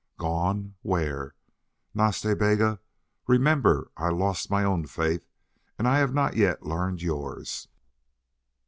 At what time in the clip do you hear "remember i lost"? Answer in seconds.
3.27-4.49